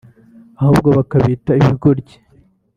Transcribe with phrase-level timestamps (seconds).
[0.61, 2.15] ahubwo bakabita ibigoryi